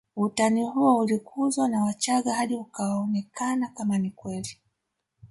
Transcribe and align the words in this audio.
Utani 0.15 0.63
huo 0.63 0.97
ulikuzwa 0.97 1.69
na 1.69 1.83
wachaga 1.83 2.33
hadi 2.33 2.55
ukaonekana 2.55 3.67
kama 3.67 3.97
ni 3.97 4.11
kweli 4.11 4.57